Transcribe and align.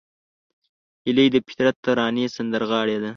هیلۍ 1.05 1.27
د 1.31 1.35
فطرت 1.47 1.75
ترانې 1.85 2.25
سندرغاړې 2.35 2.97
ده 3.03 3.09